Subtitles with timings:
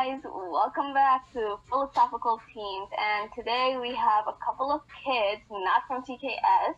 [0.00, 5.82] guys, welcome back to Philosophical Teens, and today we have a couple of kids, not
[5.86, 6.74] from TKS,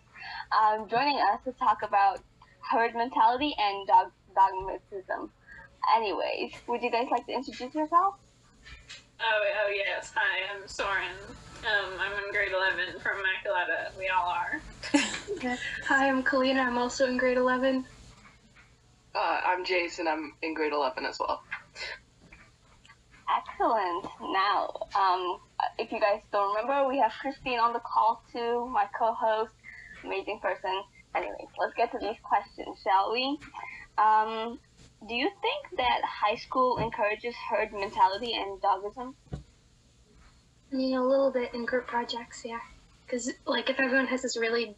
[0.50, 2.18] um, joining us to talk about
[2.68, 5.28] herd mentality and dog- dogmatism.
[5.94, 8.16] Anyways, would you guys like to introduce yourself?
[9.20, 10.12] Oh, oh yes.
[10.16, 11.14] Hi, I'm Soren.
[11.60, 13.96] Um, I'm in grade 11 from Immaculata.
[13.96, 14.60] We all are.
[15.86, 16.66] Hi, I'm Kalina.
[16.66, 17.84] I'm also in grade 11.
[19.14, 20.08] Uh, I'm Jason.
[20.08, 21.44] I'm in grade 11 as well.
[23.52, 24.06] Excellent.
[24.20, 25.38] Now, um,
[25.78, 29.52] if you guys don't remember, we have Christine on the call too, my co-host,
[30.04, 30.82] amazing person.
[31.14, 33.38] Anyways, let's get to these questions, shall we?
[33.98, 34.58] Um,
[35.06, 39.14] do you think that high school encourages herd mentality and dogism?
[39.32, 42.60] I mean, a little bit in group projects, yeah.
[43.04, 44.74] Because, like, if everyone has this really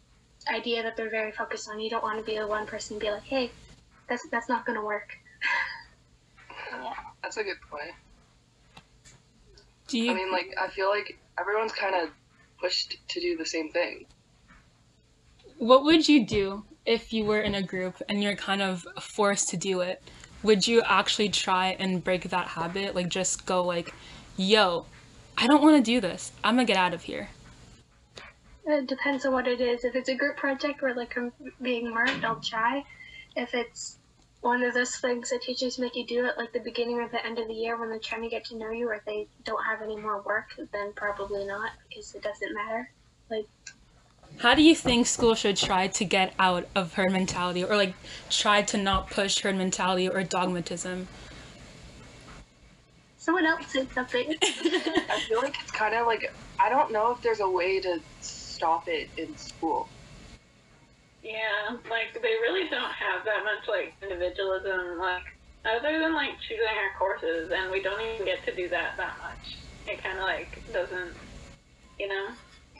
[0.49, 3.01] idea that they're very focused on, you don't want to be the one person and
[3.01, 3.51] be like, hey,
[4.09, 5.09] that's, that's not going to work.
[6.71, 6.93] Yeah.
[7.23, 7.93] That's a good point.
[9.95, 10.11] Do you?
[10.11, 12.09] I mean, like, I feel like everyone's kind of
[12.59, 14.05] pushed to do the same thing.
[15.57, 19.47] what would you do if you were in a group and you're kind of forced
[19.51, 20.03] to do it?
[20.43, 22.93] Would you actually try and break that habit?
[22.93, 23.93] Like, just go like,
[24.35, 24.85] "Yo,
[25.37, 26.33] I don't want to do this.
[26.43, 27.29] I'm gonna get out of here."
[28.65, 29.85] It depends on what it is.
[29.85, 32.83] If it's a group project where, like, I'm being marked, I'll try.
[33.37, 33.97] If it's
[34.45, 37.25] one of those things that teachers make you do at, like, the beginning or the
[37.25, 39.63] end of the year when they're trying to get to know you or they don't
[39.65, 42.91] have any more work, then probably not because it doesn't matter.
[43.31, 43.47] Like
[44.37, 47.95] How do you think school should try to get out of herd mentality, or like
[48.29, 51.07] try to not push herd mentality or dogmatism?
[53.17, 54.35] Someone else said something.
[54.43, 57.99] I feel like it's kind of like, I don't know if there's a way to
[58.21, 59.89] stop it in school.
[61.25, 65.25] Yeah, like they really don't have that much like individualism, like
[65.65, 69.17] other than like choosing our courses, and we don't even get to do that that
[69.17, 69.45] much.
[69.89, 71.17] It kind of like doesn't,
[71.97, 72.29] you know.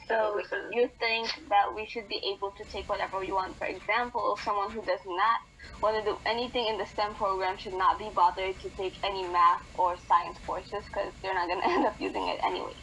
[0.06, 0.38] So
[0.70, 3.58] you think that we should be able to take whatever we want?
[3.58, 5.38] For example, someone who does not
[5.82, 9.26] want to do anything in the STEM program should not be bothered to take any
[9.26, 12.78] math or science courses because they're not going to end up using it anyway.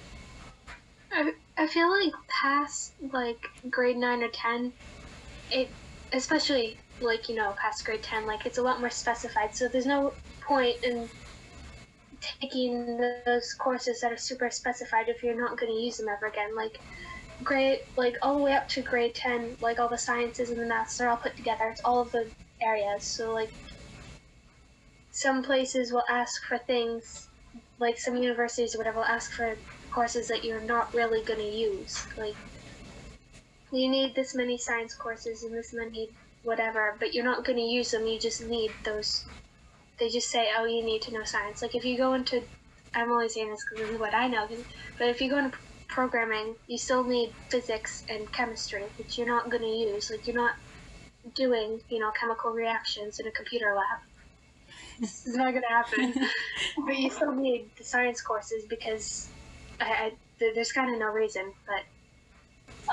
[1.14, 3.40] I, I feel like past like
[3.70, 4.74] grade nine or ten,
[5.50, 5.76] it
[6.14, 9.56] especially like you know past grade ten, like it's a lot more specified.
[9.56, 10.14] So there's no
[10.48, 11.09] point in
[12.42, 16.28] taking those courses that are super specified if you're not going to use them ever
[16.28, 16.56] again.
[16.56, 16.78] Like
[17.44, 20.68] grade like all the way up to grade ten, like all the sciences and the
[20.68, 21.70] maths are all put together.
[21.72, 22.31] It's all of the
[22.62, 23.06] areas.
[23.06, 23.50] So like
[25.12, 27.30] some places will ask for things
[27.80, 29.56] like some universities or whatever will ask for
[29.94, 31.96] courses that you're not really going to use.
[32.18, 32.36] Like,
[33.74, 36.12] you need this many science courses and this many
[36.44, 38.08] whatever, but you're not going to use them.
[38.08, 39.28] You just need those.
[40.00, 41.62] They just say, oh, you need to know science.
[41.62, 42.42] Like, if you go into,
[42.96, 44.48] I'm only saying this because this is what I know,
[45.00, 45.58] but if you go into
[45.90, 50.10] programming, you still need physics and chemistry, which you're not going to use.
[50.12, 50.54] Like, you're not
[51.36, 54.00] doing, you know, chemical reactions in a computer lab.
[55.02, 56.30] This is not going to happen.
[56.88, 59.34] but you still need the science courses because
[59.80, 60.12] I, I,
[60.56, 61.76] there's kind of no reason, but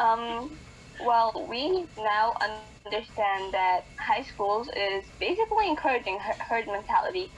[0.00, 0.60] Um,
[1.04, 3.56] well, we now understand that
[3.98, 4.80] high schools is
[5.20, 7.32] basically encouraging her- herd mentality,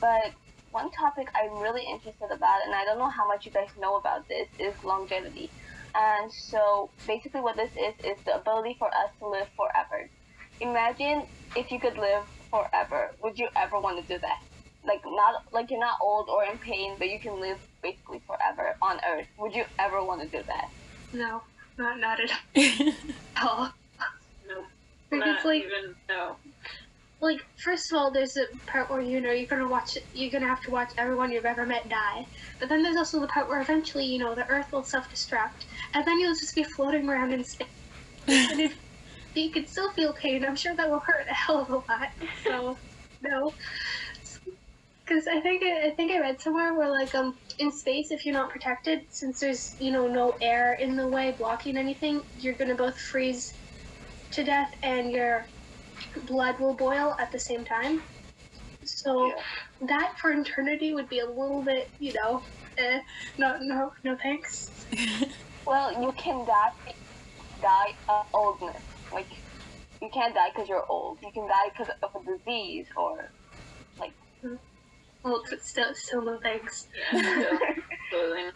[0.00, 0.34] but
[0.70, 3.96] one topic I'm really interested about, and I don't know how much you guys know
[3.96, 5.52] about this, is longevity.
[5.94, 10.10] And so, basically, what this is is the ability for us to live forever.
[10.60, 13.16] Imagine if you could live forever.
[13.22, 14.38] Would you ever want to do that?
[14.84, 18.76] Like not like you're not old or in pain, but you can live basically forever
[18.82, 19.28] on Earth.
[19.38, 20.68] Would you ever want to do that?
[21.12, 21.42] no,
[21.80, 22.30] not not at
[23.42, 23.72] all.
[24.48, 24.66] Nope.
[25.10, 26.36] Because Not like even no.
[27.20, 30.46] like first of all, there's a part where you know you're gonna watch you're gonna
[30.46, 32.26] have to watch everyone you've ever met die,
[32.58, 35.64] but then there's also the part where eventually you know the Earth will self-destruct,
[35.94, 37.66] and then you'll just be floating around in space.
[38.28, 38.76] and if
[39.34, 42.10] you can still feel pain, I'm sure that will hurt a hell of a lot.
[42.44, 42.78] So
[43.22, 43.54] no.
[45.04, 48.34] Because I think I think I read somewhere where like um in space if you're
[48.34, 52.76] not protected since there's you know no air in the way blocking anything you're gonna
[52.76, 53.54] both freeze
[54.32, 55.46] to death and your
[56.26, 58.00] blood will boil at the same time.
[58.84, 59.42] So Yeah.
[59.88, 62.42] that for eternity would be a little bit you know
[62.78, 63.00] eh,
[63.38, 64.86] no no no thanks.
[65.66, 66.94] Well, you can die
[67.62, 68.84] die of oldness.
[69.12, 69.28] Like
[70.02, 71.18] you can't die because you're old.
[71.22, 73.34] You can die because of a disease or
[74.00, 74.14] like
[75.24, 76.86] Well, but still still no thanks.
[77.12, 77.58] Yeah,
[78.08, 78.52] still.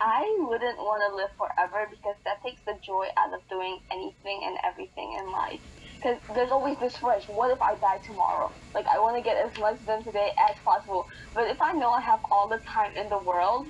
[0.00, 4.42] I wouldn't want to live forever because that takes the joy out of doing anything
[4.44, 5.62] and everything in life.
[6.02, 7.26] because there's always this rush.
[7.28, 8.52] What if I die tomorrow?
[8.74, 11.06] Like I want to get as much done today as possible.
[11.34, 13.66] But if I know I have all the time in the world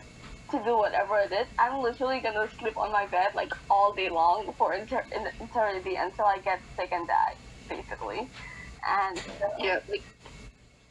[0.50, 4.10] to do whatever it is, I'm literally gonna sleep on my bed like all day
[4.10, 7.36] long for inter- in eternity until I get sick and die,
[7.68, 8.32] basically.
[8.88, 10.06] And uh, Yeah, like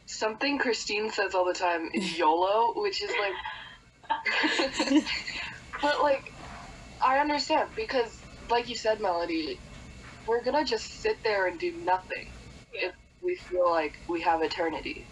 [0.06, 3.32] something Christine says all the time is YOLO, which is like.
[5.82, 6.32] but like,
[7.04, 8.20] I understand because,
[8.50, 9.60] like you said, Melody,
[10.26, 12.26] we're gonna just sit there and do nothing
[12.72, 15.06] if we feel like we have eternity.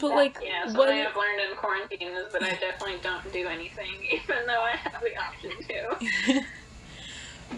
[0.00, 0.88] But like, Yeah, what?
[0.88, 4.76] something I've learned in quarantine is that I definitely don't do anything, even though I
[4.76, 6.42] have the option to.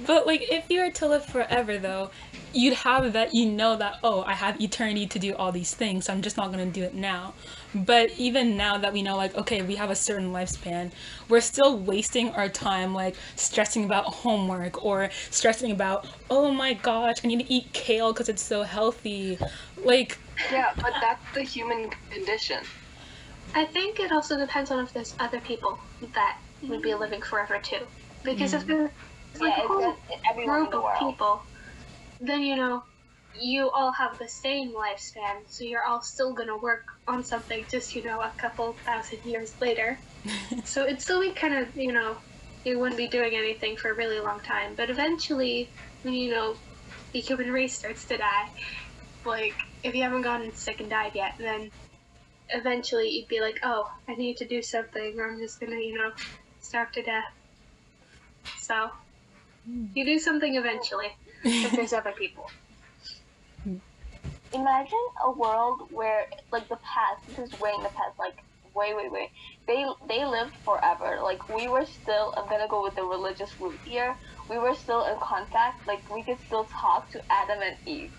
[0.07, 2.11] But like, if you were to live forever, though,
[2.53, 3.35] you'd have that.
[3.35, 6.07] You know that oh, I have eternity to do all these things.
[6.07, 7.35] So I'm just not gonna do it now.
[7.75, 10.91] But even now that we know, like, okay, we have a certain lifespan,
[11.29, 17.19] we're still wasting our time, like, stressing about homework or stressing about, oh my gosh,
[17.23, 19.39] I need to eat kale because it's so healthy.
[19.85, 20.19] Like,
[20.51, 22.65] Yeah, but that's the human condition.
[23.55, 25.79] I think it also depends on if there's other people
[26.15, 27.87] that would be living forever too.
[28.23, 28.71] Because if mm-hmm.
[28.71, 28.91] there's
[29.41, 31.43] like yeah, a whole it's, it's everyone in group of people,
[32.21, 32.83] then you know,
[33.39, 37.95] you all have the same lifespan, so you're all still gonna work on something just,
[37.95, 39.99] you know, a couple thousand years later.
[40.65, 42.17] so it'd still be kind of, you know,
[42.65, 44.75] you wouldn't be doing anything for a really long time.
[44.77, 45.69] But eventually,
[46.03, 46.57] when you know,
[47.13, 48.49] the human race starts to die,
[49.25, 51.71] like, if you haven't gotten sick and died yet, then
[52.51, 55.97] eventually you'd be like, oh, I need to do something, or I'm just gonna, you
[55.97, 56.13] know,
[56.61, 57.33] starve to death.
[58.59, 58.91] So,
[59.67, 59.87] hmm.
[59.95, 61.09] you do something eventually,
[61.45, 62.51] if there's other people.
[64.53, 68.37] imagine a world where like the past this is way in the past like
[68.75, 69.31] way way way.
[69.67, 71.21] They they lived forever.
[71.23, 74.17] Like we were still i'm gonna go with the religious route here.
[74.49, 75.87] We were still in contact.
[75.87, 78.13] Like we could still talk to adam and eve.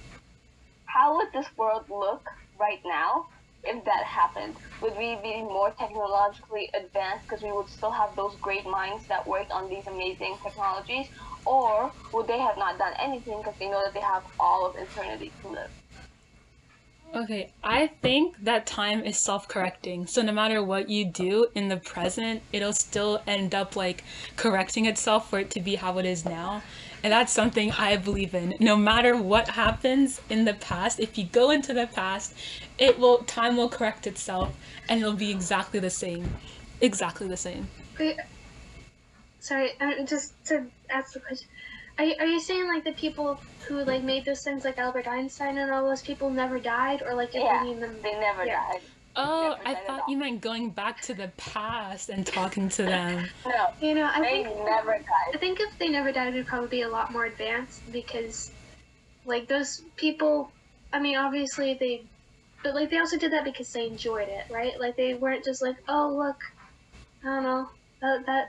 [0.85, 2.25] How would this world look
[2.59, 3.27] right now
[3.63, 4.55] if that happened?
[4.81, 7.27] Would we be more technologically advanced?
[7.27, 11.07] Because we would still have those great minds that worked on these amazing technologies
[11.45, 14.75] or would they have not done anything because they know that they have all of
[14.75, 15.69] eternity to live
[17.13, 20.07] Okay, I think that time is self correcting.
[20.07, 24.05] So no matter what you do in the present, it'll still end up like
[24.37, 26.63] correcting itself for it to be how it is now.
[27.03, 28.55] And that's something I believe in.
[28.61, 32.33] No matter what happens in the past, if you go into the past,
[32.77, 34.55] it will time will correct itself
[34.87, 36.35] and it'll be exactly the same.
[36.79, 37.67] Exactly the same.
[39.41, 41.47] Wait, sorry, uh, just to ask the question.
[41.97, 45.07] Are, you- are you saying like the people who like made those things like Albert
[45.07, 48.45] Einstein and all those people never died or like if Yeah, you them they never
[48.45, 48.55] Yeah.
[48.55, 48.81] died
[49.13, 52.83] Oh, Never I died thought you meant going back to the past and talking to
[52.83, 53.29] them.
[53.45, 55.35] no you know I they think never died.
[55.35, 58.51] I think if they never died we'd probably be a lot more advanced because
[59.25, 60.53] like those people
[60.93, 62.07] I mean obviously they
[62.63, 65.61] but like they also did that because they enjoyed it right like they weren't just
[65.61, 66.37] like oh look
[67.23, 67.67] I don't know
[68.01, 68.45] that, that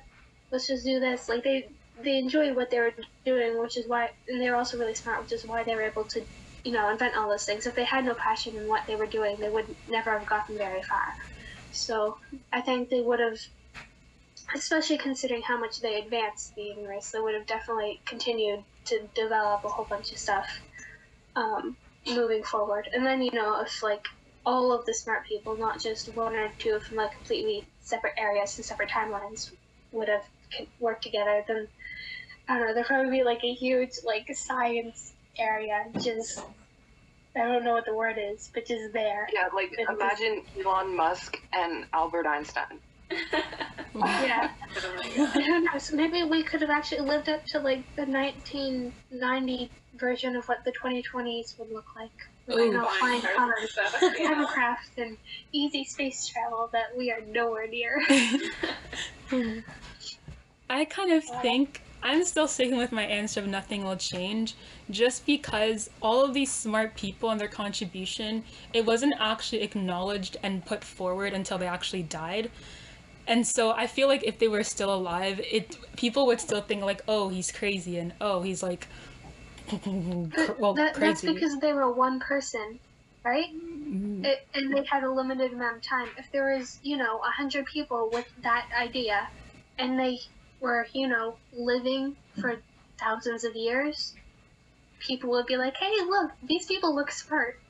[0.52, 1.28] let's just do this.
[1.28, 1.68] Like they
[2.02, 2.92] they enjoyed what they were
[3.24, 5.82] doing which is why and they were also really smart which is why they were
[5.82, 6.26] able to
[6.64, 7.66] you know invent all those things.
[7.66, 10.58] If they had no passion in what they were doing they would never have gotten
[10.58, 11.14] very far.
[11.70, 12.18] So
[12.52, 13.38] I think they would have
[14.54, 19.08] especially considering how much they advanced the human race, they would have definitely continued to
[19.14, 20.46] develop a whole bunch of stuff
[21.36, 22.88] um, moving forward.
[22.92, 24.04] And then, you know, if like
[24.44, 28.56] all of the smart people, not just one or two from like completely separate areas
[28.58, 29.50] and separate timelines,
[29.92, 30.24] would have
[30.56, 31.68] co- worked together, then
[32.48, 36.40] I don't know, there'd probably be like a huge like science area, just
[37.34, 39.28] I don't know what the word is, but just there.
[39.32, 42.78] Yeah, like It was- imagine Elon Musk and Albert Einstein.
[43.94, 44.50] Yeah.
[44.88, 45.28] My god.
[45.34, 45.92] Who knows?
[45.92, 50.72] Maybe we could have actually lived up to like the 1990 version of what the
[50.72, 52.10] 2020s would look like.
[52.46, 52.64] With, Ooh.
[52.64, 55.18] you know, flying Flying cars cars, and stuff, hovercraft, and
[55.52, 58.00] easy space travel that we are nowhere near.
[59.28, 59.58] Hmm.
[60.68, 64.54] I kind of think I'm still sticking with my answer of nothing will change
[64.90, 70.64] just because all of these smart people and their contribution, it wasn't actually acknowledged and
[70.64, 72.50] put forward until they actually died.
[73.26, 76.82] And so I feel like if they were still alive, it people would still think
[76.82, 78.88] like, "Oh, he's crazy," and "Oh, he's like,
[79.86, 82.80] well, that, that's because they were one person,
[83.24, 83.46] right?
[83.54, 86.08] Mm, It, and they had a limited amount of time.
[86.18, 89.28] If there was, you know, a hundred people with that idea,
[89.78, 90.18] and they
[90.62, 92.62] were, you know, living for
[92.98, 94.14] thousands of years,
[95.00, 97.60] people would be like, "Hey, look, these people look smart.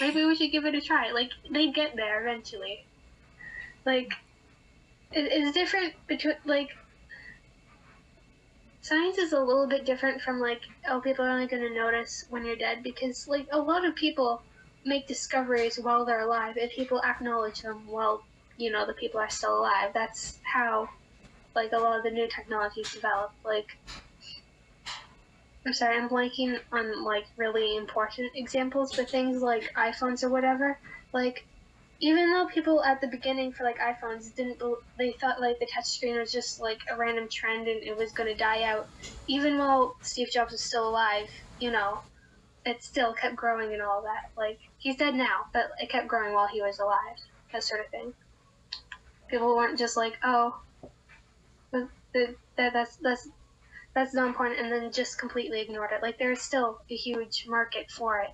[0.00, 2.86] Maybe we should give it a try." Like they'd get there eventually.
[3.86, 4.12] Like,
[5.12, 6.70] it, it's different between like.
[8.80, 12.24] science is a little bit different from like oh people are only going to notice
[12.30, 14.42] when you're dead because like a lot of people
[14.84, 18.24] make discoveries while they're alive and people acknowledge them while
[18.56, 20.88] you know the people are still alive that's how
[21.54, 23.34] like a lot of the new technologies developed.
[23.44, 23.66] like
[25.66, 30.78] i'm sorry i'm blanking on like really important examples but things like iphones or whatever
[31.12, 31.44] like
[32.02, 34.60] even though people at the beginning for like iPhones didn't,
[34.98, 38.34] they thought like the touchscreen was just like a random trend and it was to
[38.34, 38.88] die out.
[39.28, 41.28] Even while Steve Jobs was still alive,
[41.60, 42.00] you know,
[42.66, 44.32] it still kept growing and all that.
[44.36, 47.16] Like he's dead now, but it kept growing while he was alive.
[47.52, 48.12] That sort of thing.
[49.30, 50.56] People weren't just like, oh,
[51.72, 53.28] but the, that that's that's
[53.94, 56.02] that's not important, and then just completely ignored it.
[56.02, 58.30] Like there's still a huge market for it.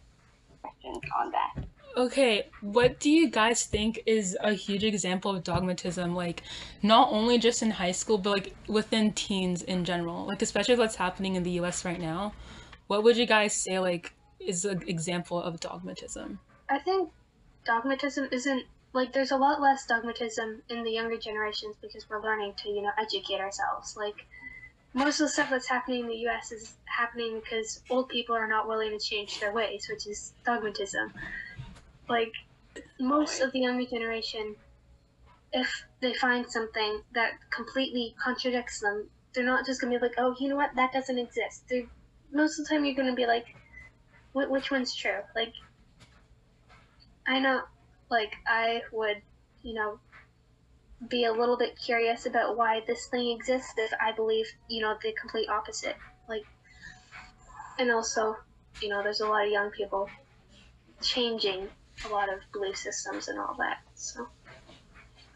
[0.60, 1.64] Questions on that.
[1.96, 6.14] Okay, what do you guys think is a huge example of dogmatism?
[6.14, 6.42] Like,
[6.82, 10.26] not only just in high school, but like within teens in general.
[10.26, 11.84] Like, especially what's happening in the U.S.
[11.84, 12.34] right now.
[12.86, 16.38] What would you guys say like is an example of dogmatism?
[16.68, 17.10] I think
[17.64, 22.54] dogmatism isn't like there's a lot less dogmatism in the younger generations because we're learning
[22.62, 23.96] to you know educate ourselves.
[23.96, 24.26] Like
[24.94, 26.50] most of the stuff that's happening in the U.S.
[26.52, 31.12] is happening because old people are not willing to change their ways, which is dogmatism.
[32.08, 32.32] Like
[32.98, 34.56] most of the younger generation,
[35.52, 40.34] if they find something that completely contradicts them, they're not just gonna be like, oh,
[40.40, 41.64] you know what, that doesn't exist.
[41.68, 41.86] They're,
[42.32, 43.46] most of the time, you're gonna be like,
[44.32, 45.20] which one's true?
[45.34, 45.52] Like,
[47.26, 47.62] I know,
[48.10, 49.22] like, I would,
[49.62, 49.98] you know,
[51.06, 54.96] be a little bit curious about why this thing exists if I believe, you know,
[55.02, 55.96] the complete opposite.
[56.28, 56.44] Like,
[57.78, 58.36] and also,
[58.82, 60.08] you know, there's a lot of young people
[61.00, 61.68] changing
[62.04, 63.78] a lot of belief systems and all that.
[63.94, 64.28] So,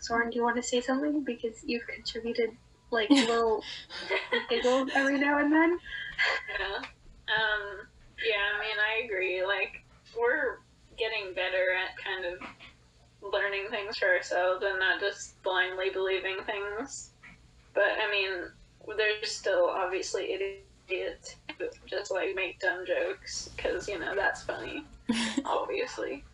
[0.01, 2.51] Soren, do you want to say something because you've contributed
[2.91, 3.63] like little
[4.49, 5.79] giggles every now and then?
[6.59, 6.77] Yeah.
[6.77, 7.87] Um,
[8.25, 9.45] yeah, I mean, I agree.
[9.45, 9.85] Like,
[10.19, 10.59] we're
[10.99, 17.11] getting better at kind of learning things for ourselves and not just blindly believing things.
[17.75, 20.33] But, I mean, there's still obviously
[20.89, 24.85] idiots who just, like, make dumb jokes because, you know, that's funny,
[25.45, 26.25] obviously.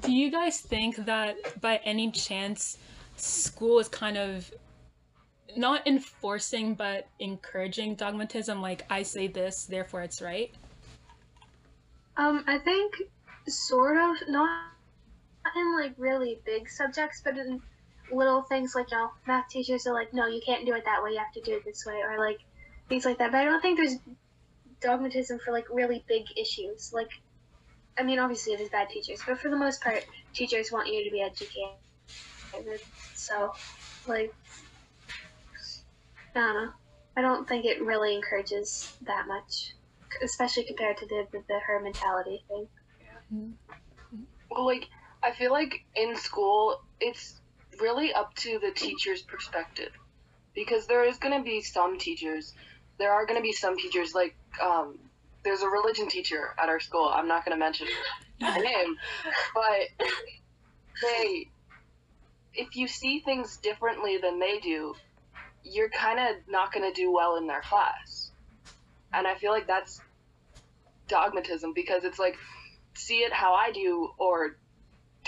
[0.00, 2.78] Do you guys think that by any chance
[3.16, 4.52] school is kind of
[5.56, 10.52] not enforcing but encouraging dogmatism like I say this therefore it's right?
[12.16, 12.94] Um, I think
[13.48, 14.66] sort of not
[15.56, 17.60] in like really big subjects, but in
[18.12, 21.02] little things like you know, math teachers are like, no, you can't do it that
[21.02, 21.12] way.
[21.12, 22.38] You have to do it this way, or like
[22.88, 23.32] things like that.
[23.32, 23.96] But I don't think there's
[24.80, 26.92] dogmatism for like really big issues.
[26.92, 27.10] Like,
[27.98, 30.04] I mean, obviously there's bad teachers, but for the most part,
[30.34, 32.80] teachers want you to be educated.
[33.14, 33.54] So,
[34.06, 34.34] like,
[36.34, 36.70] I don't know.
[37.16, 39.74] I don't think it really encourages that much,
[40.22, 42.68] especially compared to the the, the herd mentality thing.
[44.50, 44.88] Well, like,
[45.22, 47.40] I feel like in school, it's
[47.80, 49.90] really up to the teacher's perspective.
[50.54, 52.52] Because there is going to be some teachers,
[52.98, 54.98] there are going to be some teachers, like, um,
[55.44, 57.10] there's a religion teacher at our school.
[57.12, 57.88] I'm not going to mention
[58.42, 58.96] her name,
[59.54, 60.06] but
[61.02, 61.48] they,
[62.54, 64.94] if you see things differently than they do,
[65.64, 68.31] you're kind of not going to do well in their class.
[69.12, 70.00] And I feel like that's
[71.08, 72.36] dogmatism because it's like,
[72.94, 74.56] see it how I do or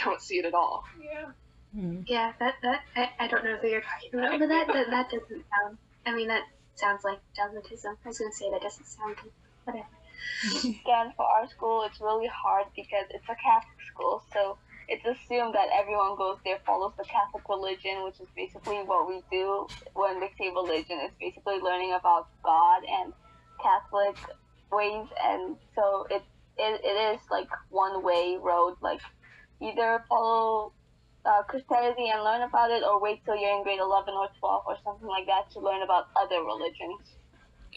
[0.02, 0.84] don't see it at all.
[1.02, 1.30] Yeah.
[1.76, 2.04] Mm.
[2.06, 5.10] Yeah, that that I, I don't know who you're talking about, but that, that that
[5.10, 5.78] doesn't sound.
[6.06, 6.44] I mean, that
[6.76, 7.96] sounds like dogmatism.
[8.04, 9.32] I was gonna say that doesn't sound good.
[9.64, 9.86] Whatever.
[10.58, 14.56] Again, for our school, it's really hard because it's a Catholic school, so
[14.88, 19.22] it's assumed that everyone goes there follows the Catholic religion, which is basically what we
[19.30, 21.00] do when we say religion.
[21.02, 23.12] It's basically learning about God and
[23.64, 24.16] Catholic
[24.70, 26.22] ways, and so it
[26.58, 28.74] it, it is like one way road.
[28.82, 29.00] Like
[29.62, 30.72] either follow
[31.24, 34.62] uh, Christianity and learn about it, or wait till you're in grade eleven or twelve
[34.66, 37.00] or something like that to learn about other religions.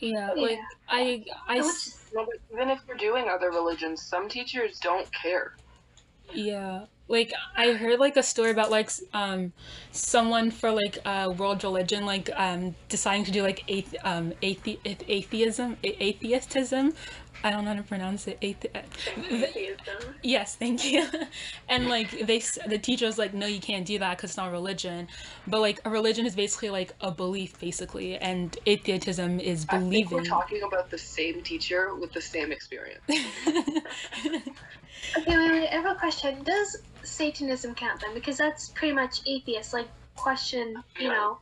[0.02, 0.44] Yeah, Yeah.
[0.44, 5.08] like I I s- No, but even if you're doing other religions, some teachers don't
[5.14, 5.54] care.
[6.34, 9.54] Yeah, like I heard like a story about like um
[9.92, 14.78] someone for like uh world religion like um deciding to do like athe um athe
[15.08, 16.94] atheism atheistism.
[17.44, 18.40] I don't know how to pronounce it.
[18.42, 18.82] Athe- uh,
[19.32, 20.16] Atheism.
[20.24, 21.08] yes, thank you.
[21.70, 24.52] and like they the teacher was like, no, you can't do that because it's not
[24.52, 25.08] religion.
[25.48, 30.12] But like a religion is basically like a belief, basically, and atheism is I think
[30.12, 33.02] we're talking about the same teacher with the same experience.
[35.18, 35.68] Okay, wait, wait.
[35.70, 36.44] I have a question.
[36.44, 38.14] Does Satanism count then?
[38.14, 39.74] Because that's pretty much atheist.
[39.74, 41.38] Like question, you know,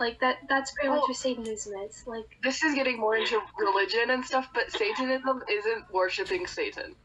[0.00, 2.04] Like that that's pretty much Well- what Satanism is.
[2.06, 6.96] Like This is getting more into religion and stuff, but Satanism isn't worshiping Satan.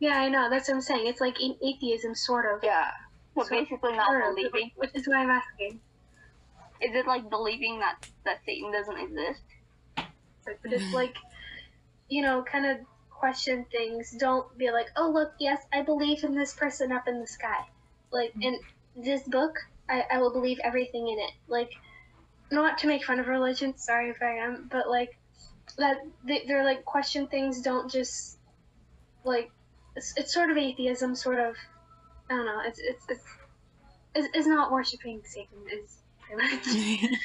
[0.00, 1.06] yeah, I know, that's what I'm saying.
[1.06, 2.62] It's like a- atheism sort of.
[2.62, 2.90] Yeah.
[3.36, 4.70] So So- basically Sort not of, believing.
[4.76, 5.80] which is why I'm asking.
[6.80, 9.42] Is it like believing that that Satan doesn't exist?
[10.44, 11.16] But but it's like
[12.10, 12.78] you know, kind of
[13.10, 14.14] question things.
[14.18, 17.64] Don't be like, oh look, yes, I believe in this person up in the sky.
[18.12, 18.44] Like mm.
[18.44, 18.60] in
[19.02, 19.56] this book,
[19.88, 21.30] I, I will believe everything in it.
[21.48, 21.70] Like,
[22.54, 23.76] not to make fun of religion.
[23.76, 25.18] Sorry if I am, but like
[25.78, 27.60] that they, they're like question things.
[27.60, 28.38] Don't just
[29.24, 29.50] like
[29.96, 31.56] it's, it's sort of atheism, sort of.
[32.30, 32.60] I don't know.
[32.64, 33.24] It's it's it's
[34.14, 35.58] it's, it's not worshiping Satan.
[35.70, 37.18] Is pretty much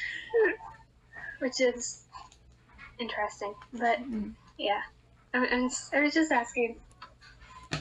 [1.38, 2.04] which is
[2.98, 3.54] interesting.
[3.72, 4.30] But mm-hmm.
[4.58, 4.82] yeah,
[5.34, 6.76] I, I'm, s- I was just asking.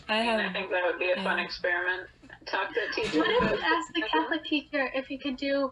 [0.08, 2.08] I And I think that would be a fun experiment.
[2.46, 3.20] Talk to a teacher.
[3.20, 5.72] What if you about asked the Catholic teacher if he could do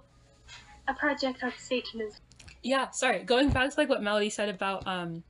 [0.88, 2.22] a project on Satanism?
[2.64, 3.24] yeah, sorry.
[3.24, 5.24] Going back to like what Melody said about um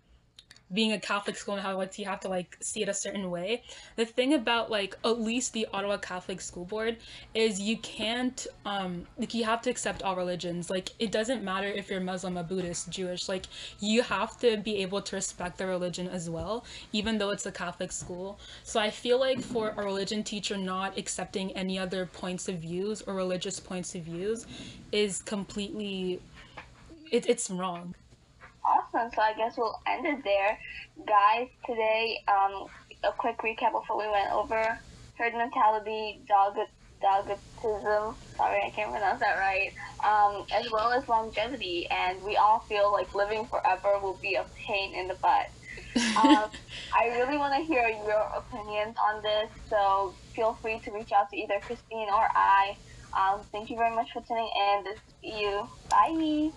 [0.73, 3.29] being a Catholic school and how like you have to like see it a certain
[3.31, 3.63] way.
[3.95, 6.97] The thing about like at least the Ottawa Catholic School Board
[7.33, 10.69] is you can't um like you have to accept all religions.
[10.69, 13.29] Like it doesn't matter if you're Muslim, a Buddhist, Jewish.
[13.29, 13.45] Like
[13.79, 17.51] you have to be able to respect the religion as well, even though it's a
[17.51, 18.39] Catholic school.
[18.63, 23.01] So I feel like for a religion teacher not accepting any other points of views
[23.03, 24.45] or religious points of views
[24.91, 26.19] is completely
[27.11, 27.95] it, it's wrong.
[28.97, 30.57] So I guess we'll end it there,
[31.05, 31.47] guys.
[31.67, 32.65] Today, um,
[33.03, 34.79] a quick recap of what we went over:
[35.17, 36.55] herd mentality, dog.
[36.99, 39.71] Sorry, I can't pronounce that right.
[40.03, 44.45] Um, as well as longevity, and we all feel like living forever will be a
[44.65, 45.45] pain in the butt.
[46.17, 46.49] Um,
[46.97, 51.29] I really want to hear your opinions on this, so feel free to reach out
[51.29, 52.75] to either Christine or I.
[53.13, 54.83] Um, thank you very much for tuning in.
[54.85, 55.67] This is you.
[55.89, 56.51] Bye.